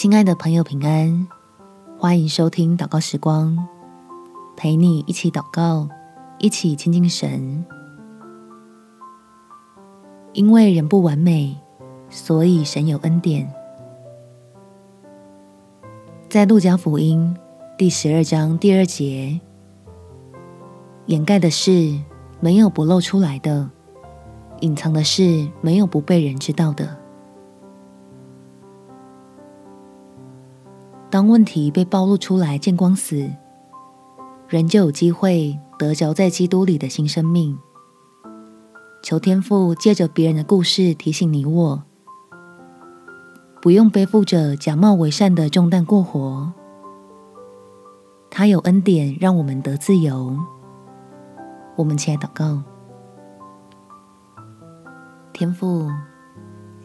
[0.00, 1.26] 亲爱的朋友，平安！
[1.98, 3.66] 欢迎收听祷告时光，
[4.56, 5.88] 陪你一起祷告，
[6.38, 7.64] 一起亲近神。
[10.34, 11.58] 因为人不完美，
[12.08, 13.52] 所以神有恩典。
[16.28, 17.36] 在路加福音
[17.76, 19.40] 第十二章第二节，
[21.06, 21.98] 掩盖的事
[22.38, 23.68] 没有不露出来的，
[24.60, 26.96] 隐藏的事没有不被人知道的。
[31.10, 33.30] 当问题被暴露出来，见光死，
[34.46, 37.58] 人就有机会得着在基督里的新生命。
[39.02, 41.82] 求天父借着别人的故事提醒你我，
[43.62, 46.52] 不用背负着假冒为善的重担过活。
[48.28, 50.36] 他有恩典，让我们得自由。
[51.76, 52.62] 我们起来祷告，
[55.32, 55.88] 天父，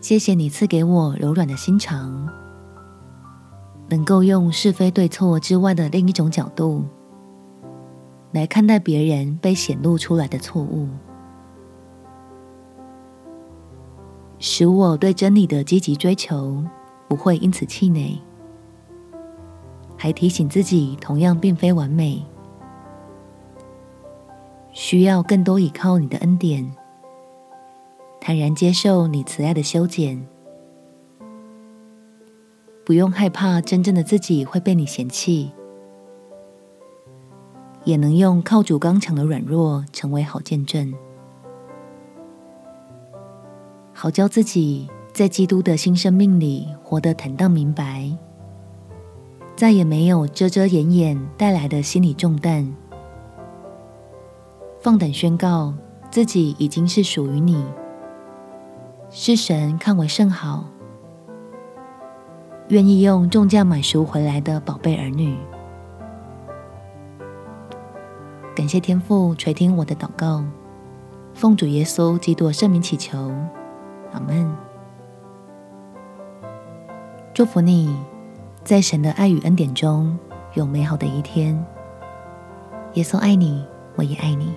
[0.00, 2.28] 谢谢你赐给我柔软的心肠。
[3.92, 6.82] 能够用是非对错之外的另一种角度
[8.32, 10.88] 来看待别人被显露出来的错误，
[14.38, 16.64] 使我对真理的积极追求
[17.06, 18.18] 不会因此气馁，
[19.98, 22.24] 还提醒自己同样并非完美，
[24.70, 26.74] 需要更多依靠你的恩典，
[28.22, 30.26] 坦然接受你慈爱的修剪。
[32.92, 35.50] 不用害怕，真正的自己会被你嫌弃，
[37.84, 40.92] 也能用靠主刚强的软弱成为好见证，
[43.94, 48.14] 好教自己在基督的新生命里活得坦荡明白，
[49.56, 52.74] 再也没有遮遮掩掩带来的心理重担，
[54.82, 55.72] 放胆宣告
[56.10, 57.64] 自己已经是属于你，
[59.08, 60.66] 是神看为甚好。
[62.68, 65.36] 愿意用重价买赎回来的宝贝儿女，
[68.54, 70.42] 感谢天父垂听我的祷告，
[71.34, 73.18] 奉主耶稣基督圣名祈求，
[74.12, 74.50] 阿门。
[77.34, 77.94] 祝福你，
[78.64, 80.18] 在神的爱与恩典中
[80.54, 81.62] 有美好的一天。
[82.94, 84.52] 耶稣爱你，我也爱你。